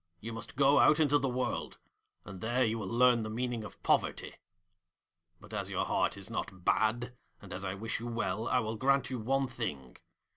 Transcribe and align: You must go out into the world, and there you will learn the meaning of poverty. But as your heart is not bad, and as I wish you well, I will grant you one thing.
You 0.19 0.33
must 0.33 0.55
go 0.55 0.79
out 0.79 0.99
into 0.99 1.19
the 1.19 1.29
world, 1.29 1.77
and 2.25 2.41
there 2.41 2.65
you 2.65 2.79
will 2.79 2.87
learn 2.87 3.21
the 3.21 3.29
meaning 3.29 3.63
of 3.63 3.83
poverty. 3.83 4.33
But 5.39 5.53
as 5.53 5.69
your 5.69 5.85
heart 5.85 6.17
is 6.17 6.27
not 6.27 6.65
bad, 6.65 7.15
and 7.39 7.53
as 7.53 7.63
I 7.63 7.75
wish 7.75 7.99
you 7.99 8.07
well, 8.07 8.47
I 8.47 8.57
will 8.61 8.77
grant 8.77 9.11
you 9.11 9.19
one 9.19 9.45
thing. 9.47 9.97